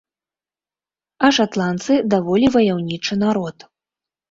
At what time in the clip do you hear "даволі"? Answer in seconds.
2.15-2.51